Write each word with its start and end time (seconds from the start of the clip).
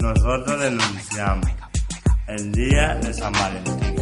nosotros 0.00 0.60
denunciamos 0.60 1.50
el 2.28 2.52
día 2.52 2.94
de 2.96 3.12
San 3.12 3.32
Valentín. 3.32 3.98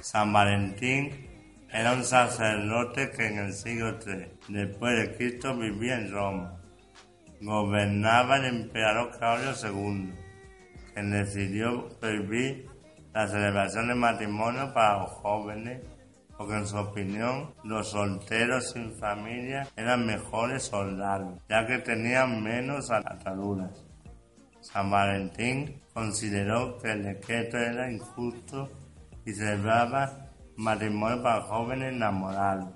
San 0.00 0.32
Valentín 0.32 1.10
era 1.70 1.92
un 1.92 2.04
sacerdote 2.04 3.10
que 3.10 3.26
en 3.26 3.38
el 3.38 3.52
siglo 3.52 3.98
III 4.06 4.26
después 4.48 4.96
de 4.96 5.16
Cristo 5.16 5.56
vivía 5.56 5.96
en 5.96 6.10
Roma. 6.12 6.60
Gobernaba 7.40 8.36
el 8.36 8.44
emperador 8.44 9.10
Claudio 9.18 9.52
II, 9.62 10.12
quien 10.94 11.10
decidió 11.10 11.88
prohibir 12.00 12.73
la 13.14 13.28
celebración 13.28 13.86
de 13.88 13.94
matrimonio 13.94 14.74
para 14.74 14.98
los 14.98 15.10
jóvenes, 15.10 15.80
porque 16.36 16.54
en 16.54 16.66
su 16.66 16.76
opinión 16.76 17.54
los 17.62 17.90
solteros 17.90 18.72
sin 18.72 18.92
familia 18.98 19.68
eran 19.76 20.04
mejores 20.04 20.64
soldados, 20.64 21.38
ya 21.48 21.64
que 21.64 21.78
tenían 21.78 22.42
menos 22.42 22.90
ataduras. 22.90 23.84
San 24.60 24.90
Valentín 24.90 25.80
consideró 25.92 26.76
que 26.78 26.90
el 26.90 27.04
decreto 27.04 27.56
era 27.56 27.90
injusto 27.90 28.68
y 29.24 29.32
celebraba 29.32 30.30
matrimonio 30.56 31.22
para 31.22 31.42
jóvenes 31.42 31.94
enamorados. 31.94 32.70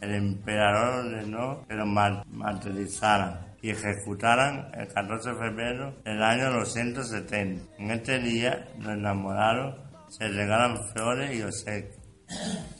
El 0.00 0.14
emperador 0.14 1.06
ordenó 1.06 1.66
que 1.68 1.74
los 1.74 1.86
martirizaran 1.86 3.51
y 3.62 3.70
ejecutaran 3.70 4.72
el 4.74 4.88
14 4.88 5.30
de 5.30 5.36
febrero 5.36 5.94
del 6.04 6.20
año 6.20 6.52
270. 6.52 7.76
En 7.78 7.90
este 7.92 8.18
día, 8.18 8.68
los 8.78 8.88
enamorados 8.88 9.76
se 10.08 10.26
regalan 10.28 10.76
flores 10.92 11.34
y 11.34 11.42
obsequios 11.42 12.02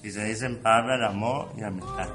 y 0.03 0.11
se 0.11 0.25
dicen 0.25 0.61
palabras 0.61 0.98
de 0.98 1.07
amor 1.07 1.53
y 1.57 1.62
amistad. 1.62 2.09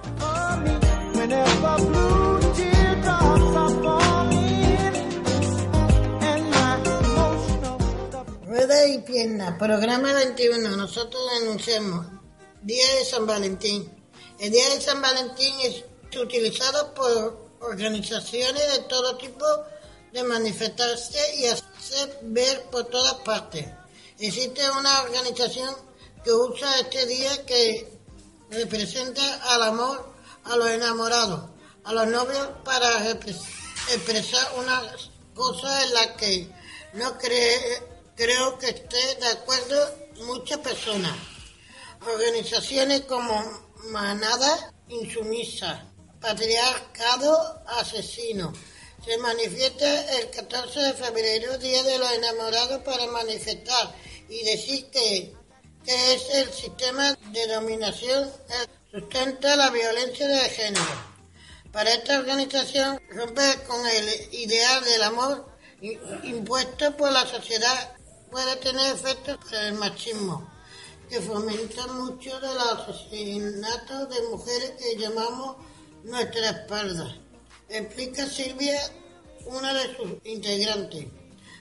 Rueda 8.46 8.88
y 8.88 8.98
pierna, 9.00 9.58
programa 9.58 10.14
21. 10.14 10.76
Nosotros 10.76 11.22
denunciamos 11.40 12.06
Día 12.64 12.86
de 13.00 13.06
San 13.06 13.26
Valentín. 13.26 13.90
El 14.40 14.52
Día 14.52 14.70
de 14.70 14.82
San 14.82 15.02
Valentín 15.02 15.54
es 15.64 15.86
utilizado 16.20 16.94
por 16.94 17.47
organizaciones 17.60 18.72
de 18.74 18.80
todo 18.84 19.18
tipo 19.18 19.46
de 20.12 20.24
manifestarse 20.24 21.36
y 21.38 21.46
hacer 21.46 22.20
ver 22.24 22.64
por 22.72 22.86
todas 22.86 23.16
partes. 23.16 23.66
Existe 24.20 24.70
una 24.72 25.02
organización 25.02 25.76
que 26.24 26.32
usa 26.32 26.80
este 26.80 27.06
día 27.06 27.46
que 27.46 28.00
representa 28.50 29.54
al 29.54 29.64
amor 29.64 30.14
a 30.46 30.56
los 30.56 30.70
enamorados, 30.70 31.50
a 31.84 31.94
los 31.94 32.08
novios 32.08 32.48
para 32.64 33.12
expresar 33.12 34.48
una 34.58 34.82
cosa 35.34 35.84
en 35.84 35.94
la 35.94 36.16
que 36.16 36.50
no 36.94 37.18
creo 37.18 38.58
que 38.58 38.70
esté 38.70 39.16
de 39.20 39.28
acuerdo 39.28 39.96
muchas 40.26 40.60
personas. 40.60 41.14
Organizaciones 42.06 43.02
como 43.02 43.44
Manada 43.92 44.74
Insumisa, 44.88 45.86
patriarcado 46.20 47.62
asesino. 47.68 48.54
Se 49.06 49.18
manifiesta 49.18 50.20
el 50.20 50.30
14 50.32 50.80
de 50.80 50.94
febrero, 50.94 51.58
Día 51.58 51.84
de 51.84 51.98
los 51.98 52.12
Enamorados, 52.12 52.82
para 52.84 53.08
manifestar 53.08 53.96
y 54.28 54.44
decir 54.44 54.86
que, 54.88 55.34
que 55.86 56.14
es 56.14 56.30
el 56.34 56.52
sistema 56.52 57.14
de 57.14 57.48
dominación 57.48 58.30
que 58.48 59.00
sustenta 59.00 59.56
la 59.56 59.70
violencia 59.70 60.28
de 60.28 60.50
género. 60.50 61.18
Para 61.72 61.94
esta 61.94 62.20
organización, 62.20 63.00
romper 63.10 63.64
con 63.64 63.86
el 63.86 64.34
ideal 64.34 64.84
del 64.84 65.04
amor 65.04 65.58
impuesto 66.24 66.98
por 66.98 67.12
la 67.12 67.26
sociedad 67.28 67.96
puede 68.32 68.56
tener 68.58 68.96
efectos 68.96 69.38
sobre 69.46 69.68
el 69.68 69.74
machismo, 69.76 70.50
que 71.10 71.22
fomenta 71.22 71.88
mucho 71.88 72.40
de 72.40 72.54
los 72.54 72.80
asesinatos 72.88 74.10
de 74.10 74.28
mujeres 74.30 74.72
que 74.72 74.98
llamamos 74.98 75.58
nuestra 76.08 76.52
espalda, 76.52 77.18
explica 77.68 78.26
Silvia, 78.26 78.80
una 79.46 79.74
de 79.74 79.96
sus 79.96 80.14
integrantes. 80.24 81.06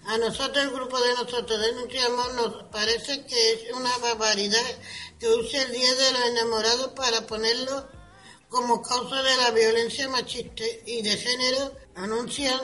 A 0.07 0.19
nosotros, 0.19 0.65
el 0.65 0.71
grupo 0.71 1.01
de 1.01 1.15
nosotros 1.15 1.61
denunciamos, 1.61 2.35
nos 2.35 2.63
parece 2.71 3.27
que 3.27 3.53
es 3.55 3.73
una 3.73 3.91
barbaridad 3.99 4.63
que 5.19 5.29
use 5.29 5.61
el 5.61 5.73
Día 5.73 5.95
de 5.95 6.13
los 6.13 6.21
Enamorados 6.27 6.93
para 6.95 7.27
ponerlo 7.27 7.89
como 8.49 8.81
causa 8.83 9.21
de 9.21 9.37
la 9.37 9.51
violencia 9.51 10.09
machista 10.09 10.63
y 10.87 11.03
de 11.03 11.17
género, 11.17 11.73
anuncian 11.97 12.61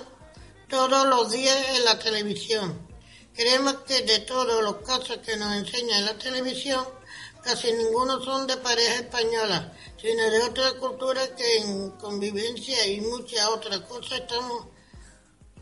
todos 0.69 1.09
los 1.09 1.33
días 1.33 1.59
en 1.77 1.85
la 1.85 1.99
televisión. 1.99 2.89
Creemos 3.35 3.79
que 3.89 4.03
de 4.03 4.21
todos 4.21 4.63
los 4.63 4.77
casos 4.87 5.19
que 5.19 5.37
nos 5.37 5.53
enseña 5.57 5.99
en 5.99 6.05
la 6.05 6.15
televisión, 6.15 6.87
casi 7.43 7.73
ninguno 7.73 8.21
son 8.21 8.47
de 8.47 8.57
pareja 8.57 8.95
española, 8.95 9.73
sino 10.01 10.31
de 10.31 10.43
otra 10.43 10.73
cultura 10.79 11.21
que 11.37 11.59
en 11.59 11.91
convivencia 11.93 12.87
y 12.87 13.01
muchas 13.01 13.47
otras 13.49 13.81
cosas 13.81 14.21
estamos, 14.21 14.67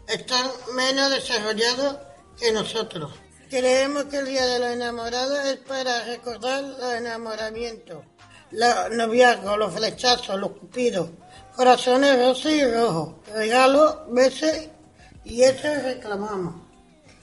están 0.07 0.51
menos 0.75 1.11
desarrollados 1.11 1.97
que 2.39 2.53
nosotros. 2.53 3.13
Creemos 3.49 4.05
que 4.05 4.19
el 4.19 4.27
Día 4.27 4.47
de 4.47 4.59
los 4.61 4.69
Enamorados 4.71 5.45
es 5.47 5.57
para 5.57 6.05
recordar 6.05 6.63
los 6.63 6.93
enamoramientos, 6.93 8.05
los 8.53 8.91
noviazgos, 8.93 9.59
los 9.59 9.75
flechazos, 9.75 10.39
los 10.39 10.53
cupidos, 10.53 11.11
corazones 11.57 12.19
rosas 12.19 12.53
y 12.53 12.65
rojos, 12.65 13.15
regalos, 13.35 13.97
besos 14.09 14.69
y 15.25 15.43
eso 15.43 15.69
reclamamos 15.83 16.70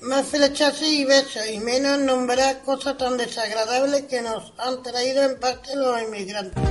más 0.01 0.27
flechazos 0.27 0.87
y 0.87 1.05
besos 1.05 1.47
y 1.51 1.59
menos 1.59 1.99
nombrar 1.99 2.61
cosas 2.61 2.97
tan 2.97 3.17
desagradables 3.17 4.03
que 4.03 4.21
nos 4.21 4.53
han 4.57 4.81
traído 4.83 5.23
en 5.23 5.39
parte 5.39 5.75
los 5.75 6.01
inmigrantes. 6.01 6.63